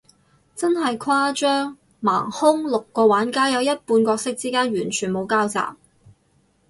[0.55, 5.59] 真係誇張，盲兇，六個玩家，有一半角色之間完全冇交集，